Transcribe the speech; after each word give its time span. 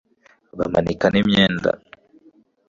bamanika 0.57 1.05
n'imyenda 1.09 1.71